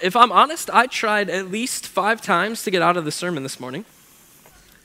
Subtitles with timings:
[0.00, 3.42] If I'm honest, I tried at least five times to get out of the sermon
[3.42, 3.84] this morning.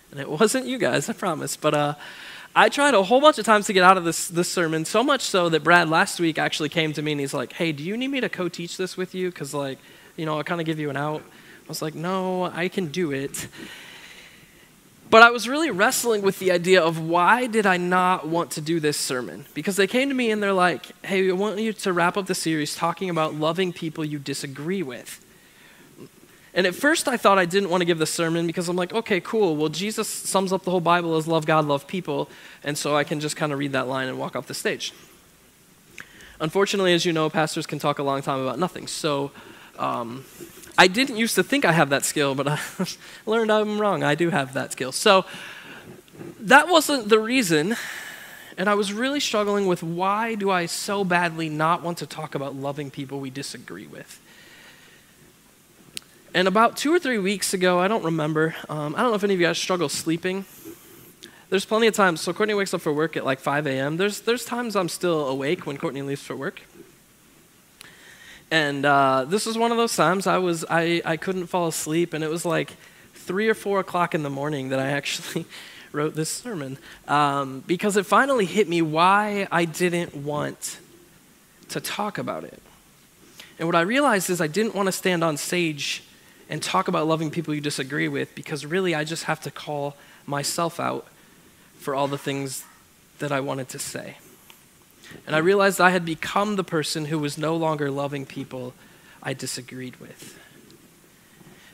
[0.09, 1.55] And it wasn't you guys, I promise.
[1.55, 1.95] But uh,
[2.55, 5.03] I tried a whole bunch of times to get out of this, this sermon, so
[5.03, 7.83] much so that Brad last week actually came to me and he's like, hey, do
[7.83, 9.29] you need me to co teach this with you?
[9.29, 9.77] Because, like,
[10.17, 11.21] you know, I'll kind of give you an out.
[11.21, 13.47] I was like, no, I can do it.
[15.13, 18.61] But I was really wrestling with the idea of why did I not want to
[18.61, 19.45] do this sermon?
[19.53, 22.25] Because they came to me and they're like, hey, I want you to wrap up
[22.25, 25.23] the series talking about loving people you disagree with.
[26.55, 28.91] And at first I thought I didn't want to give the sermon because I'm like,
[28.91, 29.55] okay, cool.
[29.55, 32.27] Well, Jesus sums up the whole Bible as love God, love people.
[32.63, 34.93] And so I can just kind of read that line and walk off the stage.
[36.39, 38.87] Unfortunately, as you know, pastors can talk a long time about nothing.
[38.87, 39.29] So
[39.77, 40.25] um,
[40.77, 42.59] I didn't used to think I have that skill, but I
[43.25, 44.03] learned I'm wrong.
[44.03, 44.91] I do have that skill.
[44.91, 45.25] So
[46.39, 47.75] that wasn't the reason.
[48.57, 52.35] And I was really struggling with why do I so badly not want to talk
[52.35, 54.19] about loving people we disagree with?
[56.35, 59.23] And about two or three weeks ago, I don't remember, um, I don't know if
[59.23, 60.45] any of you guys struggle sleeping.
[61.49, 63.97] There's plenty of times, so Courtney wakes up for work at like 5 a.m.
[63.97, 66.63] There's, there's times I'm still awake when Courtney leaves for work.
[68.53, 72.13] And uh, this was one of those times I was I, I couldn't fall asleep,
[72.13, 72.75] and it was like
[73.15, 75.47] three or four o'clock in the morning that I actually
[75.91, 80.77] wrote this sermon um, because it finally hit me why I didn't want
[81.69, 82.61] to talk about it.
[83.57, 86.03] And what I realized is I didn't want to stand on stage
[86.47, 89.97] and talk about loving people you disagree with because really I just have to call
[90.27, 91.07] myself out
[91.79, 92.63] for all the things
[93.17, 94.17] that I wanted to say.
[95.25, 98.73] And I realized I had become the person who was no longer loving people
[99.21, 100.37] I disagreed with.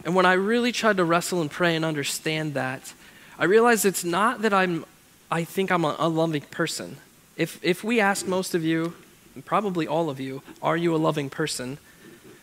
[0.06, 2.94] And when I really tried to wrestle and pray and understand that,
[3.38, 4.86] I realized it's not that I'm,
[5.32, 6.98] I think I'm a, a loving person.
[7.36, 8.94] If, if we ask most of you,
[9.46, 11.78] probably all of you, are you a loving person?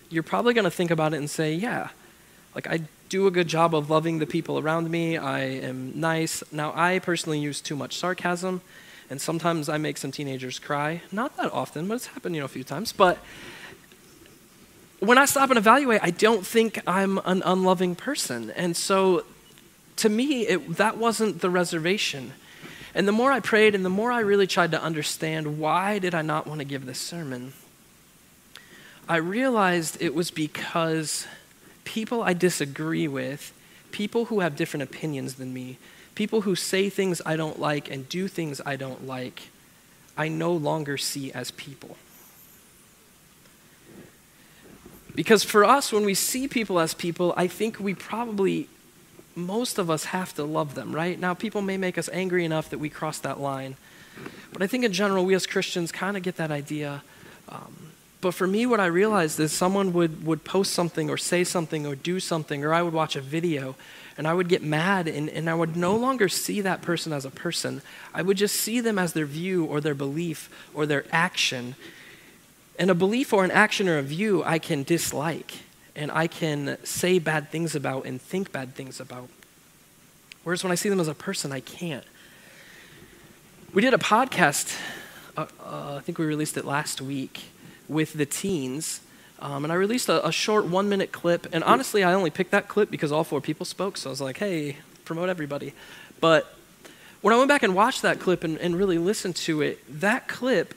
[0.08, 1.88] You're probably going to think about it and say, yeah.
[2.54, 5.16] Like, I do a good job of loving the people around me.
[5.16, 6.42] I am nice.
[6.50, 8.60] Now, I personally use too much sarcasm
[9.10, 11.02] and sometimes I make some teenagers cry.
[11.12, 12.92] Not that often, but it's happened, you know, a few times.
[12.92, 13.18] But
[15.00, 18.50] when I stop and evaluate, I don't think I'm an unloving person.
[18.50, 19.24] And so
[19.96, 22.32] to me, it, that wasn't the reservation.
[22.94, 26.14] And the more I prayed and the more I really tried to understand why did
[26.14, 27.52] I not want to give this sermon,
[29.08, 31.26] I realized it was because
[31.84, 33.52] people I disagree with,
[33.92, 35.78] people who have different opinions than me,
[36.16, 39.42] People who say things I don't like and do things I don't like,
[40.16, 41.96] I no longer see as people.
[45.14, 48.68] Because for us, when we see people as people, I think we probably,
[49.34, 51.20] most of us have to love them, right?
[51.20, 53.76] Now, people may make us angry enough that we cross that line.
[54.52, 57.02] But I think in general, we as Christians kind of get that idea.
[57.48, 61.44] Um, but for me, what I realized is someone would, would post something or say
[61.44, 63.74] something or do something, or I would watch a video
[64.18, 67.24] and I would get mad and, and I would no longer see that person as
[67.24, 67.82] a person.
[68.14, 71.74] I would just see them as their view or their belief or their action.
[72.78, 75.58] And a belief or an action or a view I can dislike
[75.94, 79.28] and I can say bad things about and think bad things about.
[80.44, 82.04] Whereas when I see them as a person, I can't.
[83.72, 84.78] We did a podcast,
[85.36, 87.44] uh, uh, I think we released it last week,
[87.88, 89.00] with the teens
[89.40, 91.46] um, and I released a, a, short one minute clip.
[91.52, 93.96] And honestly, I only picked that clip because all four people spoke.
[93.96, 95.74] So I was like, hey, promote everybody.
[96.20, 96.54] But
[97.20, 100.26] when I went back and watched that clip and, and really listened to it, that
[100.26, 100.74] clip,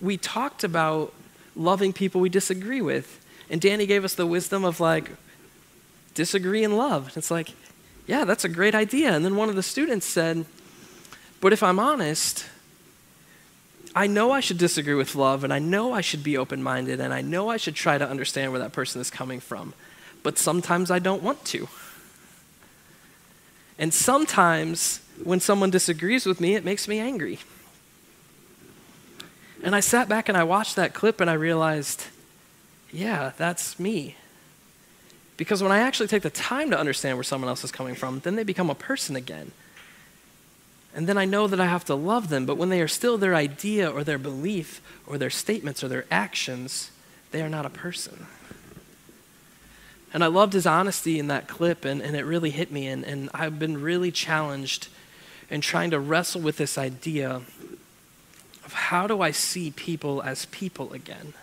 [0.00, 1.12] we talked about
[1.54, 3.24] loving people we disagree with.
[3.48, 5.10] And Danny gave us the wisdom of like,
[6.14, 7.16] disagree and love.
[7.16, 7.52] It's like,
[8.06, 9.12] yeah, that's a great idea.
[9.12, 10.44] And then one of the students said,
[11.40, 12.46] but if I'm honest,
[13.94, 17.00] I know I should disagree with love, and I know I should be open minded,
[17.00, 19.72] and I know I should try to understand where that person is coming from.
[20.22, 21.68] But sometimes I don't want to.
[23.78, 27.38] And sometimes when someone disagrees with me, it makes me angry.
[29.62, 32.04] And I sat back and I watched that clip and I realized,
[32.92, 34.16] yeah, that's me.
[35.36, 38.20] Because when I actually take the time to understand where someone else is coming from,
[38.20, 39.52] then they become a person again.
[40.94, 43.18] And then I know that I have to love them, but when they are still
[43.18, 46.92] their idea or their belief or their statements or their actions,
[47.32, 48.26] they are not a person.
[50.12, 52.86] And I loved his honesty in that clip, and, and it really hit me.
[52.86, 54.86] And, and I've been really challenged
[55.50, 57.42] in trying to wrestle with this idea
[58.64, 61.34] of how do I see people as people again?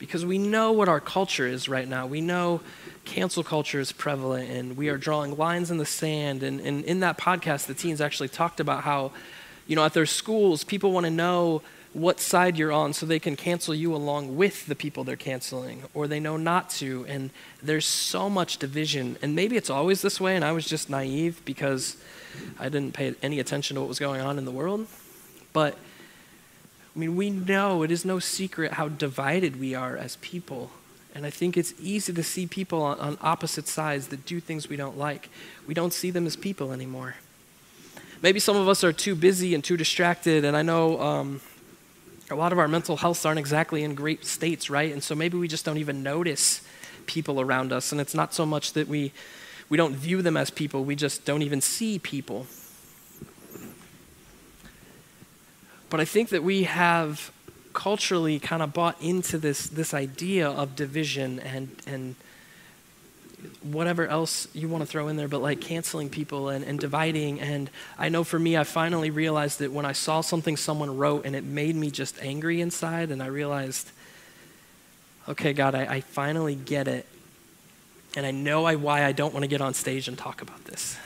[0.00, 2.06] Because we know what our culture is right now.
[2.06, 2.62] We know
[3.04, 6.42] cancel culture is prevalent and we are drawing lines in the sand.
[6.42, 9.12] And, and in that podcast, the teens actually talked about how,
[9.68, 11.62] you know, at their schools, people want to know
[11.92, 15.82] what side you're on so they can cancel you along with the people they're canceling,
[15.92, 17.04] or they know not to.
[17.08, 17.30] And
[17.62, 19.18] there's so much division.
[19.22, 21.96] And maybe it's always this way, and I was just naive because
[22.58, 24.86] I didn't pay any attention to what was going on in the world.
[25.52, 25.76] But
[26.94, 30.70] I mean, we know it is no secret how divided we are as people.
[31.14, 34.68] And I think it's easy to see people on, on opposite sides that do things
[34.68, 35.28] we don't like.
[35.66, 37.16] We don't see them as people anymore.
[38.22, 41.40] Maybe some of us are too busy and too distracted, and I know um,
[42.30, 44.92] a lot of our mental healths aren't exactly in great states, right?
[44.92, 46.60] And so maybe we just don't even notice
[47.06, 47.92] people around us.
[47.92, 49.12] And it's not so much that we,
[49.68, 52.46] we don't view them as people, we just don't even see people.
[55.90, 57.32] But I think that we have
[57.72, 62.14] culturally kind of bought into this, this idea of division and, and
[63.62, 67.40] whatever else you want to throw in there, but like canceling people and, and dividing.
[67.40, 71.26] And I know for me, I finally realized that when I saw something someone wrote
[71.26, 73.90] and it made me just angry inside, and I realized,
[75.28, 77.06] okay, God, I, I finally get it.
[78.16, 80.64] And I know I, why I don't want to get on stage and talk about
[80.64, 80.96] this.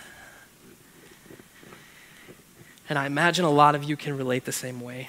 [2.89, 5.09] And I imagine a lot of you can relate the same way.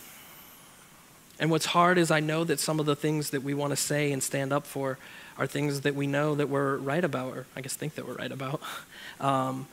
[1.40, 3.76] And what's hard is I know that some of the things that we want to
[3.76, 4.98] say and stand up for
[5.38, 8.16] are things that we know that we're right about, or I guess think that we're
[8.16, 8.62] right about.
[9.18, 9.68] Um,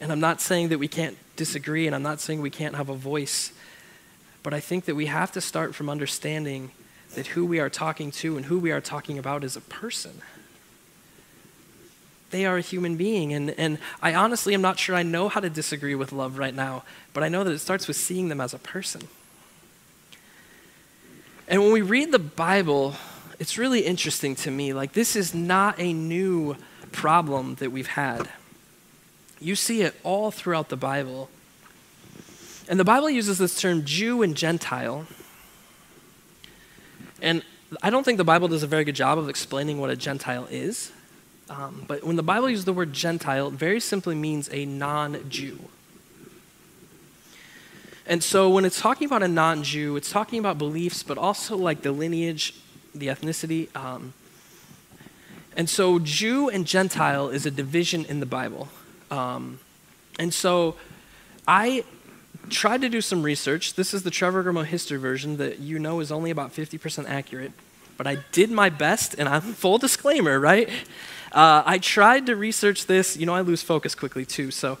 [0.00, 2.88] and I'm not saying that we can't disagree, and I'm not saying we can't have
[2.88, 3.52] a voice,
[4.42, 6.72] but I think that we have to start from understanding
[7.14, 10.22] that who we are talking to and who we are talking about is a person.
[12.30, 15.40] They are a human being, and, and I honestly am not sure I know how
[15.40, 16.84] to disagree with love right now,
[17.14, 19.08] but I know that it starts with seeing them as a person.
[21.48, 22.94] And when we read the Bible,
[23.38, 24.74] it's really interesting to me.
[24.74, 26.56] Like, this is not a new
[26.92, 28.28] problem that we've had.
[29.40, 31.30] You see it all throughout the Bible.
[32.68, 35.06] And the Bible uses this term Jew and Gentile.
[37.22, 37.42] And
[37.82, 40.46] I don't think the Bible does a very good job of explaining what a Gentile
[40.50, 40.92] is.
[41.50, 45.28] Um, but when the Bible uses the word Gentile, it very simply means a non
[45.28, 45.58] Jew.
[48.06, 51.56] And so when it's talking about a non Jew, it's talking about beliefs, but also
[51.56, 52.54] like the lineage
[52.94, 53.74] the ethnicity.
[53.76, 54.12] Um,
[55.56, 58.68] and so, Jew and Gentile is a division in the Bible.
[59.10, 59.58] Um,
[60.18, 60.76] and so,
[61.46, 61.84] I
[62.48, 63.74] tried to do some research.
[63.74, 67.52] This is the Trevor Grimo history version that you know is only about 50% accurate.
[67.96, 70.68] But I did my best, and I'm full disclaimer, right?
[71.32, 73.16] Uh, I tried to research this.
[73.16, 74.50] You know, I lose focus quickly too.
[74.50, 74.78] So,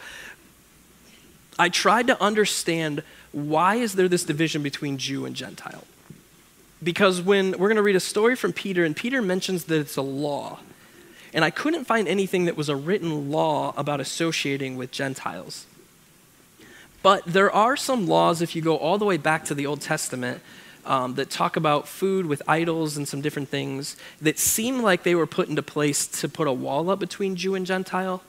[1.58, 3.02] I tried to understand
[3.32, 5.84] why is there this division between Jew and Gentile
[6.82, 9.96] because when we're going to read a story from Peter, and Peter mentions that it's
[9.96, 10.60] a law.
[11.34, 15.66] And I couldn't find anything that was a written law about associating with Gentiles.
[17.02, 19.80] But there are some laws, if you go all the way back to the Old
[19.80, 20.40] Testament,
[20.88, 25.14] um, that talk about food with idols and some different things that seem like they
[25.14, 28.22] were put into place to put a wall up between Jew and Gentile.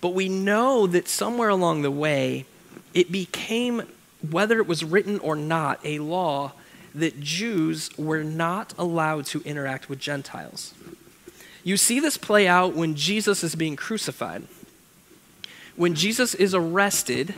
[0.00, 2.46] But we know that somewhere along the way,
[2.92, 3.82] it became,
[4.28, 6.52] whether it was written or not, a law
[6.96, 10.74] that Jews were not allowed to interact with Gentiles.
[11.62, 14.42] You see this play out when Jesus is being crucified.
[15.76, 17.34] When Jesus is arrested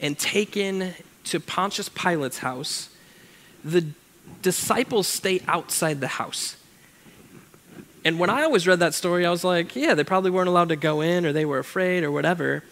[0.00, 0.94] and taken
[1.24, 2.88] to Pontius Pilate's house,
[3.64, 3.84] the
[4.42, 6.56] disciples stay outside the house.
[8.04, 10.68] And when I always read that story, I was like, yeah, they probably weren't allowed
[10.70, 12.62] to go in or they were afraid or whatever.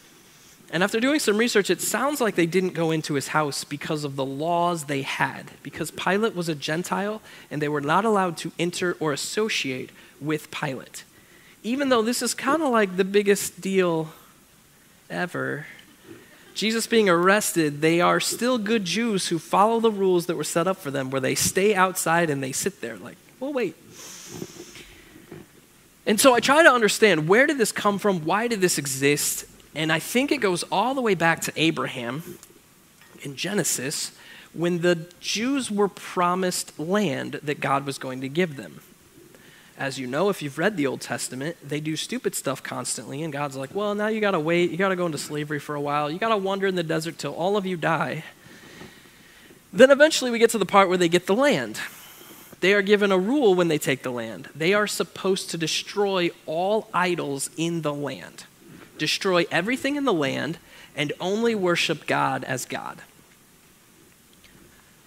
[0.70, 4.02] And after doing some research, it sounds like they didn't go into his house because
[4.02, 5.50] of the laws they had.
[5.62, 9.90] Because Pilate was a Gentile and they were not allowed to enter or associate
[10.20, 11.04] with Pilate.
[11.62, 14.10] Even though this is kind of like the biggest deal
[15.10, 15.66] ever,
[16.56, 20.66] Jesus being arrested, they are still good Jews who follow the rules that were set
[20.66, 23.76] up for them, where they stay outside and they sit there, like, well, wait.
[26.06, 28.24] And so I try to understand where did this come from?
[28.24, 29.44] Why did this exist?
[29.74, 32.38] And I think it goes all the way back to Abraham
[33.22, 34.12] in Genesis
[34.54, 38.80] when the Jews were promised land that God was going to give them.
[39.78, 43.32] As you know, if you've read the Old Testament, they do stupid stuff constantly, and
[43.32, 46.10] God's like, well, now you gotta wait, you gotta go into slavery for a while,
[46.10, 48.24] you gotta wander in the desert till all of you die.
[49.72, 51.78] Then eventually we get to the part where they get the land.
[52.60, 54.48] They are given a rule when they take the land.
[54.54, 58.44] They are supposed to destroy all idols in the land
[58.98, 60.58] destroy everything in the land,
[60.94, 63.02] and only worship God as God.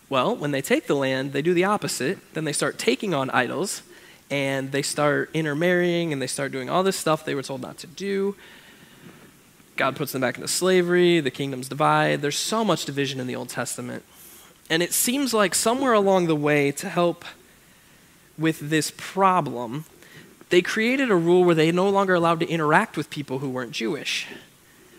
[0.08, 2.20] Well, when they take the land, they do the opposite.
[2.34, 3.84] Then they start taking on idols,
[4.30, 7.78] and they start intermarrying, and they start doing all this stuff they were told not
[7.80, 8.36] to do.
[9.76, 12.22] God puts them back into slavery, the kingdoms divide.
[12.22, 14.04] There's so much division in the Old Testament.
[14.70, 17.26] And it seems like somewhere along the way, to help
[18.38, 19.86] with this problem,
[20.50, 23.72] they created a rule where they no longer allowed to interact with people who weren't
[23.72, 24.28] Jewish.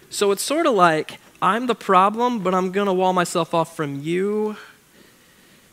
[0.09, 3.77] So it's sort of like I'm the problem, but I'm going to wall myself off
[3.77, 4.57] from you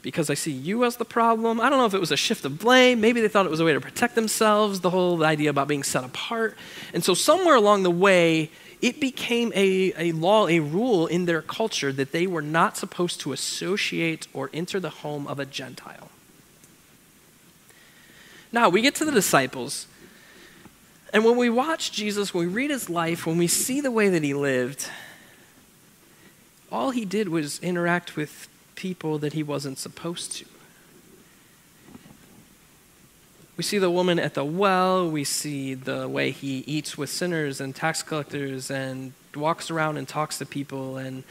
[0.08, 1.60] because I see you as the problem.
[1.60, 3.02] I don't know if it was a shift of blame.
[3.02, 5.84] Maybe they thought it was a way to protect themselves, the whole idea about being
[5.84, 6.56] set apart.
[6.94, 8.50] And so, somewhere along the way,
[8.82, 13.20] it became a, a law, a rule in their culture that they were not supposed
[13.20, 16.08] to associate or enter the home of a Gentile.
[18.54, 19.88] Now, we get to the disciples.
[21.12, 24.08] And when we watch Jesus, when we read his life, when we see the way
[24.08, 24.90] that he lived,
[26.72, 28.48] all he did was interact with
[28.78, 30.46] people that he wasn't supposed to.
[33.58, 35.10] We see the woman at the well.
[35.10, 40.08] We see the way he eats with sinners and tax collectors and walks around and
[40.08, 40.98] talks to people.
[40.98, 41.24] And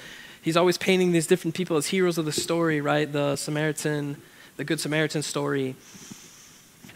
[0.42, 3.10] he's always painting these different people as heroes of the story, right?
[3.10, 4.20] The Samaritan,
[4.56, 5.76] the Good Samaritan story.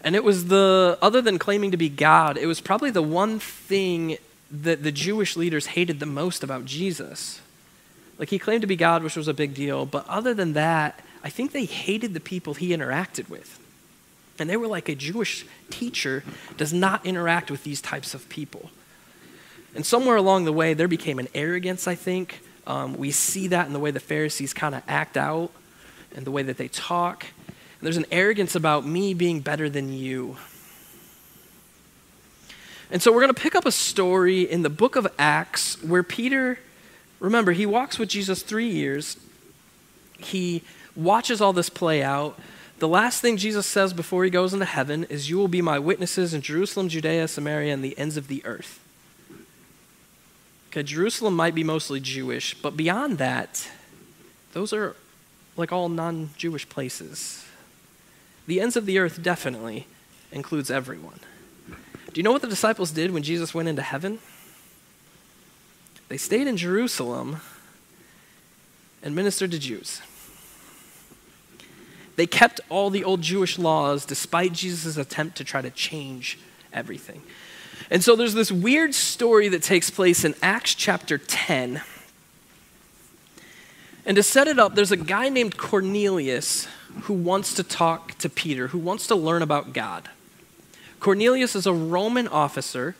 [0.03, 3.39] And it was the, other than claiming to be God, it was probably the one
[3.39, 4.17] thing
[4.51, 7.39] that the Jewish leaders hated the most about Jesus.
[8.21, 10.99] Like he claimed to be God, which was a big deal, but other than that,
[11.23, 13.59] I think they hated the people he interacted with.
[14.37, 16.23] And they were like a Jewish teacher
[16.55, 18.69] does not interact with these types of people.
[19.73, 22.41] And somewhere along the way, there became an arrogance, I think.
[22.67, 25.49] Um, we see that in the way the Pharisees kind of act out
[26.15, 27.25] and the way that they talk.
[27.47, 30.37] And there's an arrogance about me being better than you.
[32.91, 36.03] And so we're going to pick up a story in the book of Acts where
[36.03, 36.59] Peter
[37.21, 39.15] Remember, he walks with Jesus three years.
[40.17, 40.63] He
[40.95, 42.37] watches all this play out.
[42.79, 45.77] The last thing Jesus says before he goes into heaven is, You will be my
[45.77, 48.79] witnesses in Jerusalem, Judea, Samaria, and the ends of the earth.
[50.69, 53.69] Okay, Jerusalem might be mostly Jewish, but beyond that,
[54.53, 54.95] those are
[55.55, 57.45] like all non Jewish places.
[58.47, 59.85] The ends of the earth definitely
[60.31, 61.19] includes everyone.
[61.67, 64.17] Do you know what the disciples did when Jesus went into heaven?
[66.11, 67.37] They stayed in Jerusalem
[69.01, 70.01] and ministered to Jews.
[72.17, 76.37] They kept all the old Jewish laws despite Jesus' attempt to try to change
[76.73, 77.21] everything.
[77.89, 81.81] And so there's this weird story that takes place in Acts chapter 10.
[84.05, 86.67] And to set it up, there's a guy named Cornelius
[87.03, 90.09] who wants to talk to Peter, who wants to learn about God.
[90.99, 92.97] Cornelius is a Roman officer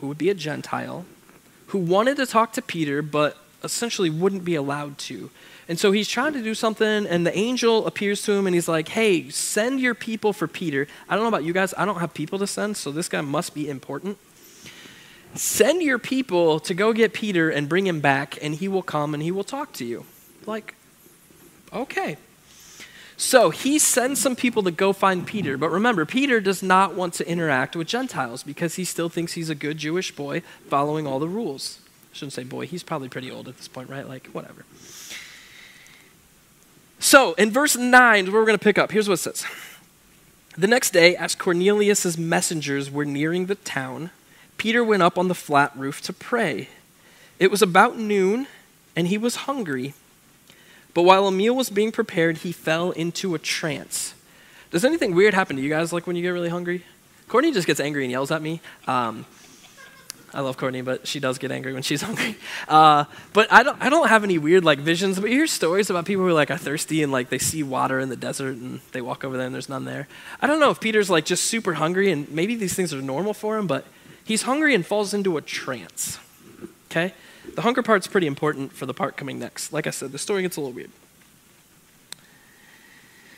[0.00, 1.04] who would be a Gentile
[1.72, 5.30] who wanted to talk to Peter, but essentially wouldn't be allowed to.
[5.68, 8.68] And so he's trying to do something, and the angel appears to him and he's
[8.68, 10.86] like, Hey, send your people for Peter.
[11.08, 13.22] I don't know about you guys, I don't have people to send, so this guy
[13.22, 14.18] must be important.
[15.34, 19.14] Send your people to go get Peter and bring him back, and he will come
[19.14, 20.04] and he will talk to you.
[20.44, 20.74] Like,
[21.72, 22.18] okay.
[23.16, 25.56] So he sends some people to go find Peter.
[25.56, 29.50] But remember, Peter does not want to interact with Gentiles because he still thinks he's
[29.50, 31.78] a good Jewish boy following all the rules.
[32.12, 34.08] I shouldn't say boy, he's probably pretty old at this point, right?
[34.08, 34.64] Like, whatever.
[36.98, 39.44] So in verse 9, where we're going to pick up, here's what it says.
[40.56, 44.10] The next day, as Cornelius' messengers were nearing the town,
[44.58, 46.68] Peter went up on the flat roof to pray.
[47.38, 48.46] It was about noon,
[48.94, 49.94] and he was hungry.
[50.94, 54.14] But while a meal was being prepared, he fell into a trance.
[54.70, 56.84] Does anything weird happen to you guys like when you get really hungry?
[57.28, 58.60] Courtney just gets angry and yells at me.
[58.86, 59.24] Um,
[60.34, 62.36] I love Courtney, but she does get angry when she's hungry.
[62.68, 65.20] Uh, but I don't, I don't have any weird like visions.
[65.20, 68.00] But you hear stories about people who like are thirsty and like they see water
[68.00, 70.08] in the desert and they walk over there and there's none there.
[70.40, 73.34] I don't know if Peter's like just super hungry and maybe these things are normal
[73.34, 73.84] for him, but
[74.24, 76.18] he's hungry and falls into a trance.
[76.90, 77.14] Okay,
[77.54, 79.72] the hunger part's pretty important for the part coming next.
[79.72, 80.90] Like I said, the story gets a little weird.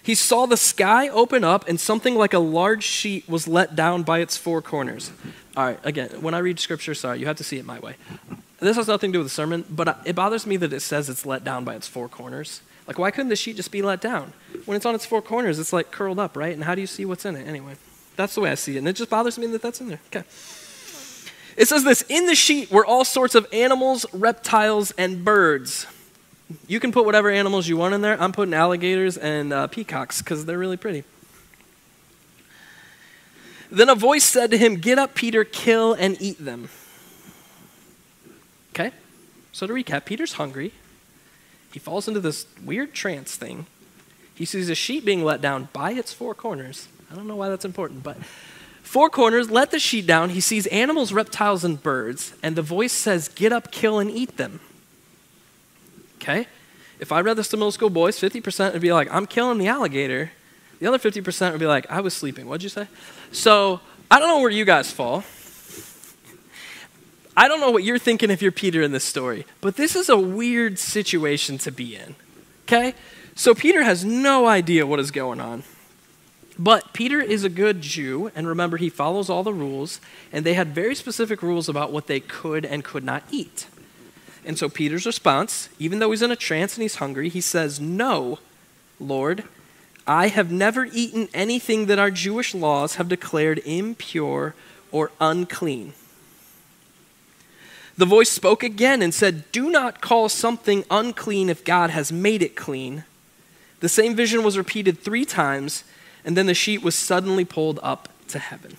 [0.03, 4.03] He saw the sky open up and something like a large sheet was let down
[4.03, 5.11] by its four corners.
[5.57, 7.97] All right, again, when I read scripture, sorry, you have to see it my way.
[8.61, 11.09] This has nothing to do with the sermon, but it bothers me that it says
[11.09, 12.61] it's let down by its four corners.
[12.87, 14.35] Like, why couldn't the sheet just be let down?
[14.67, 16.53] When it's on its four corners, it's like curled up, right?
[16.53, 17.49] And how do you see what's in it?
[17.49, 17.77] Anyway,
[18.17, 18.79] that's the way I see it.
[18.79, 20.01] And it just bothers me that that's in there.
[20.09, 20.25] Okay.
[21.57, 25.87] It says this In the sheet were all sorts of animals, reptiles, and birds.
[26.67, 28.21] You can put whatever animals you want in there.
[28.21, 31.05] I'm putting alligators and uh, peacocks because they're really pretty.
[33.71, 36.69] Then a voice said to him, Get up, Peter, kill and eat them.
[38.71, 38.93] Okay?
[39.53, 40.73] So to recap, Peter's hungry.
[41.73, 43.67] He falls into this weird trance thing.
[44.35, 46.89] He sees a sheet being let down by its four corners.
[47.11, 48.17] I don't know why that's important, but
[48.85, 50.31] four corners, let the sheet down.
[50.31, 54.37] He sees animals, reptiles, and birds, and the voice says, Get up, kill, and eat
[54.37, 54.61] them.
[56.23, 56.47] Okay?
[57.01, 59.69] if I read this to middle school boys, 50% would be like, I'm killing the
[59.69, 60.33] alligator.
[60.81, 62.47] The other 50% would be like, I was sleeping.
[62.47, 62.89] What'd you say?
[63.33, 65.25] So I don't know where you guys fall.
[67.37, 70.09] I don't know what you're thinking if you're Peter in this story, but this is
[70.09, 72.15] a weird situation to be in.
[72.63, 72.95] Okay?
[73.35, 75.65] So Peter has no idea what is going on.
[76.59, 80.01] But Peter is a good Jew, and remember, he follows all the rules,
[80.33, 83.67] and they had very specific rules about what they could and could not eat.
[84.45, 87.81] And so Peter's response, even though he's in a trance and he's hungry, he says,
[87.81, 88.39] No,
[89.01, 89.45] Lord,
[90.07, 94.55] I have never eaten anything that our Jewish laws have declared impure
[94.93, 95.95] or unclean.
[97.97, 102.43] The voice spoke again and said, Do not call something unclean if God has made
[102.43, 103.05] it clean.
[103.81, 105.85] The same vision was repeated three times,
[106.25, 108.77] and then the sheet was suddenly pulled up to heaven.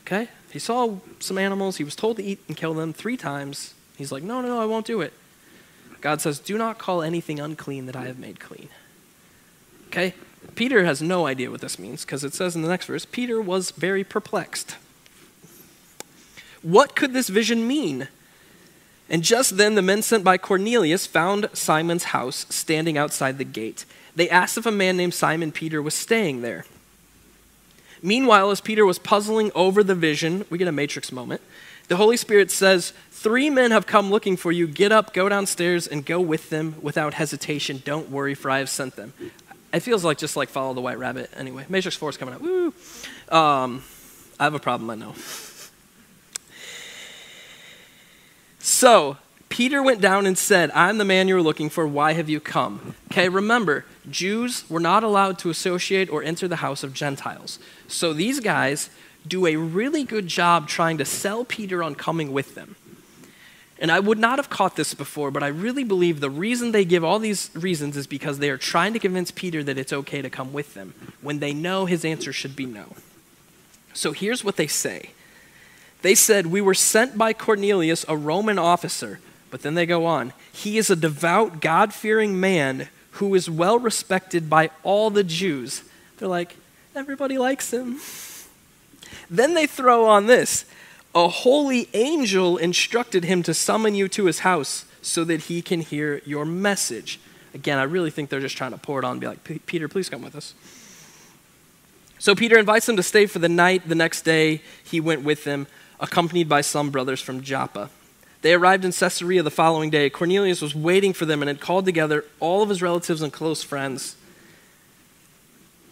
[0.00, 0.28] Okay?
[0.50, 1.78] He saw some animals.
[1.78, 3.74] He was told to eat and kill them three times.
[3.96, 5.12] He's like, No, no, no, I won't do it.
[6.00, 8.68] God says, Do not call anything unclean that I have made clean.
[9.88, 10.14] Okay?
[10.54, 13.40] Peter has no idea what this means because it says in the next verse Peter
[13.40, 14.76] was very perplexed.
[16.62, 18.08] What could this vision mean?
[19.08, 23.84] And just then the men sent by Cornelius found Simon's house standing outside the gate.
[24.14, 26.64] They asked if a man named Simon Peter was staying there.
[28.02, 31.40] Meanwhile, as Peter was puzzling over the vision, we get a matrix moment.
[31.88, 34.66] The Holy Spirit says, Three men have come looking for you.
[34.66, 37.82] Get up, go downstairs, and go with them without hesitation.
[37.84, 39.12] Don't worry, for I have sent them.
[39.72, 41.30] It feels like just like follow the white rabbit.
[41.36, 42.40] Anyway, Matrix 4 is coming up.
[42.40, 42.74] Woo!
[43.28, 43.84] Um,
[44.38, 45.14] I have a problem, I know.
[48.58, 49.16] So,
[49.52, 51.86] Peter went down and said, I'm the man you were looking for.
[51.86, 52.94] Why have you come?
[53.12, 57.58] Okay, remember, Jews were not allowed to associate or enter the house of Gentiles.
[57.86, 58.88] So these guys
[59.28, 62.76] do a really good job trying to sell Peter on coming with them.
[63.78, 66.86] And I would not have caught this before, but I really believe the reason they
[66.86, 70.22] give all these reasons is because they are trying to convince Peter that it's okay
[70.22, 72.94] to come with them when they know his answer should be no.
[73.92, 75.10] So here's what they say
[76.00, 79.20] they said, We were sent by Cornelius, a Roman officer.
[79.52, 80.32] But then they go on.
[80.50, 85.84] He is a devout, God fearing man who is well respected by all the Jews.
[86.16, 86.56] They're like,
[86.94, 88.00] Everybody likes him.
[89.30, 90.64] Then they throw on this
[91.14, 95.82] a holy angel instructed him to summon you to his house so that he can
[95.82, 97.20] hear your message.
[97.52, 99.88] Again, I really think they're just trying to pour it on and be like, Peter,
[99.88, 100.54] please come with us.
[102.18, 103.86] So Peter invites them to stay for the night.
[103.86, 105.66] The next day, he went with them
[106.00, 107.90] accompanied by some brothers from Joppa.
[108.42, 110.10] They arrived in Caesarea the following day.
[110.10, 113.62] Cornelius was waiting for them and had called together all of his relatives and close
[113.62, 114.16] friends.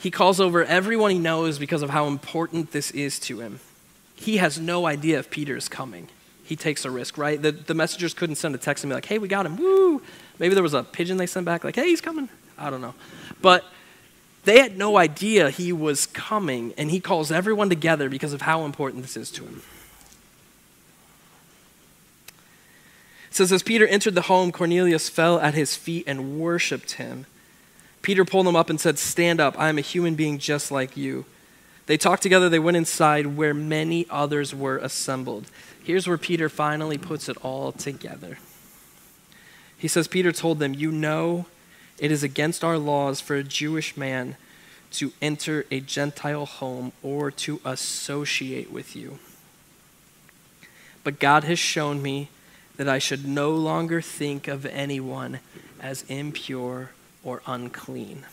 [0.00, 3.60] He calls over everyone he knows because of how important this is to him.
[4.16, 6.08] He has no idea if Peter is coming.
[6.44, 7.40] He takes a risk, right?
[7.40, 10.02] The, the messengers couldn't send a text and be like, hey, we got him, woo!
[10.40, 12.28] Maybe there was a pigeon they sent back, like, hey, he's coming.
[12.58, 12.94] I don't know.
[13.40, 13.64] But
[14.44, 18.64] they had no idea he was coming, and he calls everyone together because of how
[18.64, 19.62] important this is to him.
[23.30, 27.26] It says, As Peter entered the home, Cornelius fell at his feet and worshiped him.
[28.02, 29.58] Peter pulled him up and said, Stand up.
[29.58, 31.24] I am a human being just like you.
[31.86, 32.48] They talked together.
[32.48, 35.46] They went inside where many others were assembled.
[35.82, 38.38] Here's where Peter finally puts it all together.
[39.76, 41.46] He says, Peter told them, You know
[41.98, 44.36] it is against our laws for a Jewish man
[44.92, 49.18] to enter a Gentile home or to associate with you.
[51.04, 52.28] But God has shown me
[52.76, 55.40] that I should no longer think of anyone
[55.80, 56.90] as impure
[57.22, 58.24] or unclean.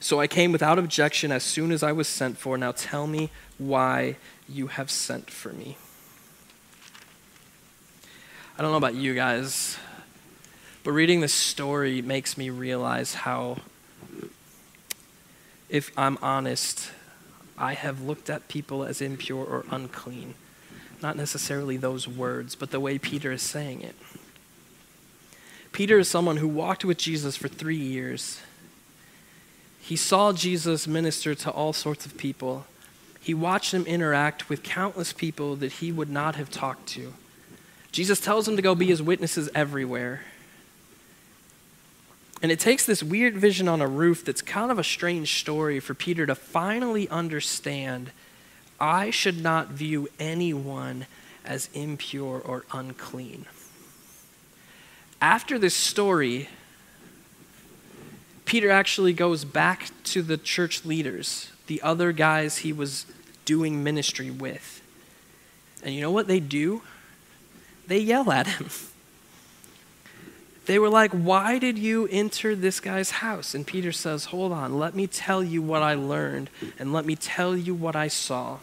[0.00, 2.58] So I came without objection as soon as I was sent for.
[2.58, 4.16] Now tell me why
[4.48, 5.76] you have sent for me.
[8.58, 9.78] I don't know about you guys,
[10.84, 13.56] but reading this story makes me realize how,
[15.68, 16.90] if I'm honest,
[17.56, 20.34] I have looked at people as impure or unclean.
[21.02, 23.94] Not necessarily those words, but the way Peter is saying it.
[25.72, 28.40] Peter is someone who walked with Jesus for three years.
[29.80, 32.64] He saw Jesus minister to all sorts of people.
[33.20, 37.12] He watched him interact with countless people that he would not have talked to.
[37.90, 40.22] Jesus tells him to go be his witnesses everywhere.
[42.42, 45.80] And it takes this weird vision on a roof that's kind of a strange story
[45.80, 48.10] for Peter to finally understand
[48.84, 51.06] I should not view anyone
[51.42, 53.46] as impure or unclean.
[55.22, 56.50] After this story,
[58.44, 63.06] Peter actually goes back to the church leaders, the other guys he was
[63.46, 64.82] doing ministry with.
[65.82, 66.82] And you know what they do?
[67.86, 68.68] they yell at him.
[70.66, 73.54] They were like, Why did you enter this guy's house?
[73.54, 77.16] And Peter says, Hold on, let me tell you what I learned, and let me
[77.16, 78.58] tell you what I saw.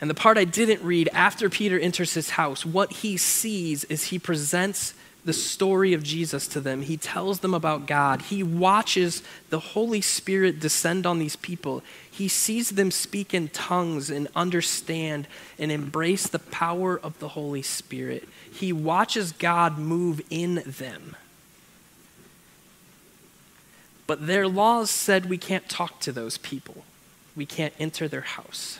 [0.00, 4.04] And the part I didn't read, after Peter enters his house, what he sees is
[4.04, 6.82] he presents the story of Jesus to them.
[6.82, 8.22] He tells them about God.
[8.22, 11.82] He watches the Holy Spirit descend on these people.
[12.08, 15.26] He sees them speak in tongues and understand
[15.58, 18.28] and embrace the power of the Holy Spirit.
[18.50, 21.16] He watches God move in them.
[24.06, 26.84] But their laws said we can't talk to those people,
[27.36, 28.78] we can't enter their house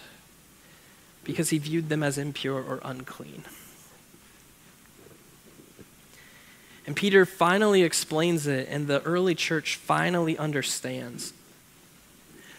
[1.24, 3.44] because he viewed them as impure or unclean.
[6.86, 11.34] And Peter finally explains it, and the early church finally understands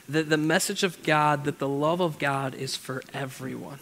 [0.07, 3.79] that the message of God, that the love of God is for everyone.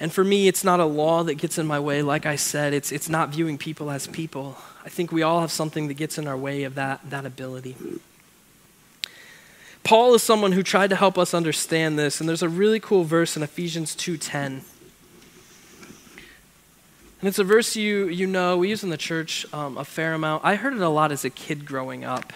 [0.00, 2.02] And for me, it's not a law that gets in my way.
[2.02, 4.56] Like I said, it's, it's not viewing people as people.
[4.84, 7.76] I think we all have something that gets in our way of that, that ability.
[9.84, 13.04] Paul is someone who tried to help us understand this, and there's a really cool
[13.04, 14.62] verse in Ephesians 2:10.
[17.20, 20.14] And it's a verse you, you know, we use in the church um, a fair
[20.14, 20.44] amount.
[20.44, 22.32] I heard it a lot as a kid growing up.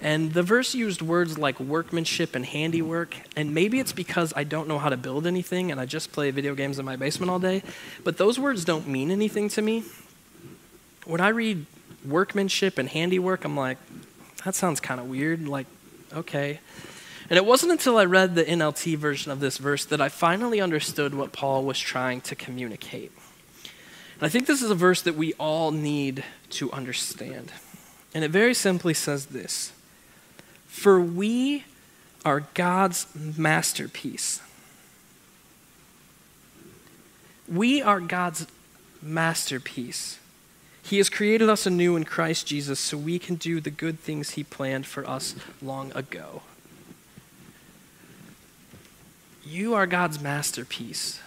[0.00, 3.16] And the verse used words like workmanship and handiwork.
[3.36, 6.30] And maybe it's because I don't know how to build anything and I just play
[6.30, 7.62] video games in my basement all day.
[8.04, 9.84] But those words don't mean anything to me.
[11.04, 11.64] When I read
[12.06, 13.78] workmanship and handiwork, I'm like,
[14.44, 15.48] that sounds kind of weird.
[15.48, 15.66] Like,
[16.14, 16.60] okay.
[17.30, 20.60] And it wasn't until I read the NLT version of this verse that I finally
[20.60, 23.12] understood what Paul was trying to communicate.
[24.14, 27.52] And I think this is a verse that we all need to understand.
[28.14, 29.72] And it very simply says this
[30.66, 31.64] For we
[32.24, 34.40] are God's masterpiece.
[37.46, 38.46] We are God's
[39.02, 40.18] masterpiece.
[40.88, 44.30] He has created us anew in Christ Jesus so we can do the good things
[44.30, 46.40] He planned for us long ago.
[49.44, 51.20] You are God's masterpiece.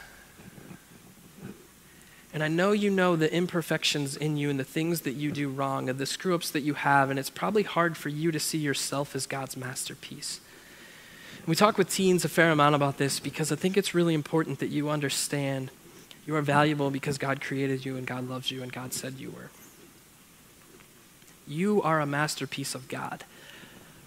[2.34, 5.48] And I know you know the imperfections in you and the things that you do
[5.48, 8.40] wrong and the screw ups that you have, and it's probably hard for you to
[8.40, 10.40] see yourself as God's masterpiece.
[11.46, 14.58] We talk with teens a fair amount about this because I think it's really important
[14.58, 15.70] that you understand
[16.26, 19.32] you are valuable because God created you and God loves you and God said you
[19.32, 19.50] were.
[21.48, 23.24] You are a masterpiece of God.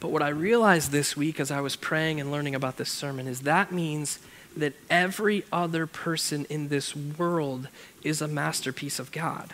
[0.01, 3.27] But what I realized this week as I was praying and learning about this sermon
[3.27, 4.19] is that means
[4.57, 7.69] that every other person in this world
[8.03, 9.53] is a masterpiece of God.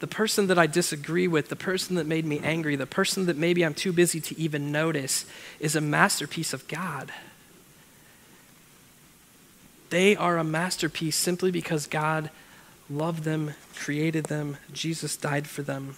[0.00, 3.36] The person that I disagree with, the person that made me angry, the person that
[3.36, 5.24] maybe I'm too busy to even notice
[5.58, 7.10] is a masterpiece of God.
[9.90, 12.30] They are a masterpiece simply because God
[12.90, 15.96] loved them, created them, Jesus died for them.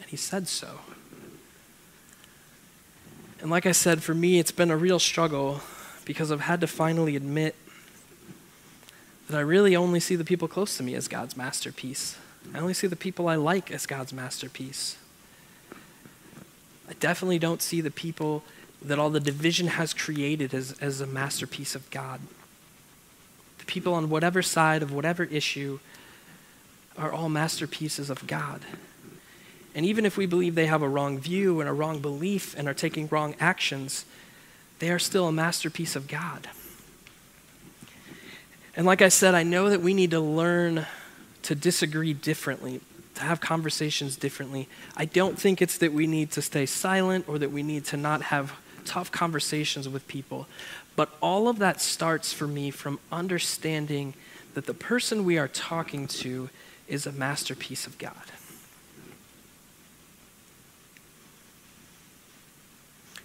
[0.00, 0.80] And he said so.
[3.40, 5.60] And like I said, for me, it's been a real struggle
[6.04, 7.54] because I've had to finally admit
[9.28, 12.16] that I really only see the people close to me as God's masterpiece.
[12.54, 14.96] I only see the people I like as God's masterpiece.
[16.88, 18.44] I definitely don't see the people
[18.82, 22.20] that all the division has created as, as a masterpiece of God.
[23.58, 25.78] The people on whatever side of whatever issue
[26.96, 28.62] are all masterpieces of God.
[29.74, 32.66] And even if we believe they have a wrong view and a wrong belief and
[32.66, 34.06] are taking wrong actions,
[34.78, 36.48] they are still a masterpiece of God.
[38.74, 40.86] And like I said, I know that we need to learn
[41.42, 42.80] to disagree differently,
[43.14, 44.68] to have conversations differently.
[44.96, 47.96] I don't think it's that we need to stay silent or that we need to
[47.96, 48.54] not have
[48.86, 50.46] tough conversations with people.
[50.94, 54.14] But all of that starts for me from understanding
[54.54, 56.48] that the person we are talking to
[56.88, 58.14] is a masterpiece of God.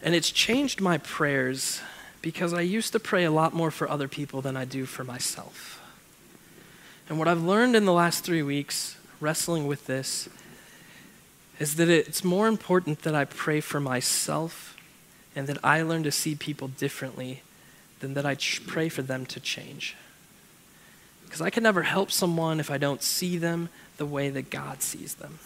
[0.04, 1.80] And it's changed my prayers
[2.22, 5.04] because I used to pray a lot more for other people than I do for
[5.04, 5.82] myself.
[7.08, 10.28] And what I've learned in the last three weeks, wrestling with this,
[11.60, 14.71] is that it's more important that I pray for myself
[15.36, 17.42] and that I learn to see people differently
[18.00, 19.96] than that I ch- pray for them to change.
[21.26, 24.82] Because I can never help someone if I don't see them the way that God
[24.82, 25.40] sees them.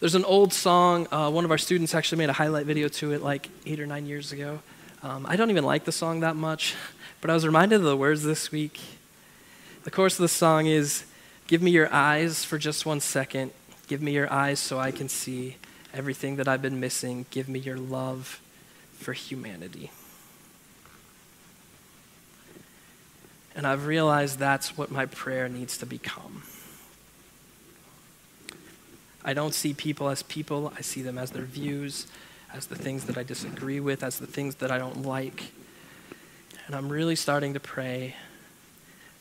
[0.00, 3.12] There's an old song, uh, one of our students actually made a highlight video to
[3.12, 4.60] it like eight or nine years ago.
[5.02, 6.74] Um, I don't even like the song that much,
[7.20, 8.80] but I was reminded of the words this week.
[9.84, 11.04] The chorus of the song is
[11.46, 13.52] Give me your eyes for just one second.
[13.86, 15.56] Give me your eyes so I can see
[15.94, 17.26] everything that I've been missing.
[17.30, 18.40] Give me your love
[18.92, 19.90] for humanity.
[23.54, 26.42] And I've realized that's what my prayer needs to become.
[29.24, 32.06] I don't see people as people, I see them as their views,
[32.52, 35.52] as the things that I disagree with, as the things that I don't like.
[36.66, 38.14] And I'm really starting to pray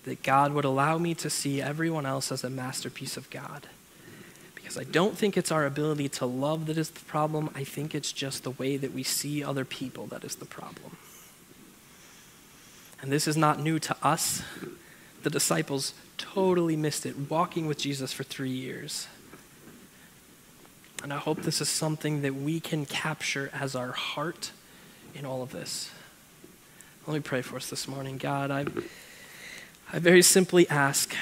[0.04, 3.68] that God would allow me to see everyone else as a masterpiece of God
[4.68, 7.50] because I don't think it's our ability to love that is the problem.
[7.56, 10.98] I think it's just the way that we see other people that is the problem.
[13.02, 14.44] And this is not new to us.
[15.24, 19.08] The disciples totally missed it, walking with Jesus for three years.
[21.02, 24.52] And I hope this is something that we can capture as our heart
[25.16, 25.92] in all of this.
[27.06, 28.18] Let me pray for us this morning.
[28.18, 28.66] God, I,
[29.94, 31.16] I very simply ask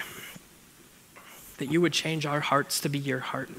[1.58, 3.50] that you would change our hearts to be your heart.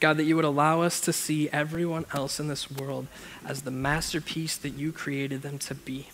[0.00, 3.06] God, that you would allow us to see everyone else in this world
[3.44, 6.08] as the masterpiece that you created them to be.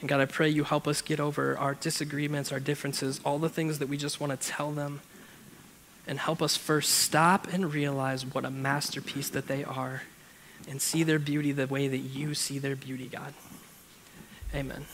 [0.00, 3.48] And God, I pray you help us get over our disagreements, our differences, all the
[3.48, 5.00] things that we just want to tell them
[6.06, 10.02] and help us first stop and realize what a masterpiece that they are
[10.68, 13.34] and see their beauty the way that you see their beauty, God.
[14.54, 14.84] Amen.